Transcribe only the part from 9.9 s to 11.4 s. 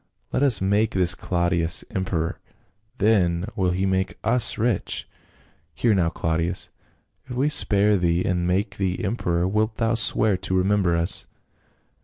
swear to remember us?"